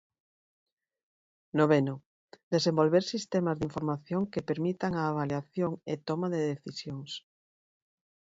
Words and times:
Noveno, 1.57 1.93
desenvolver 2.53 3.03
sistemas 3.13 3.55
de 3.59 3.67
información 3.69 4.21
que 4.31 4.47
permitan 4.49 4.93
a 4.95 5.03
avaliación 5.11 5.71
e 5.91 5.93
toma 6.07 6.27
de 6.33 6.41
decisións. 6.51 7.11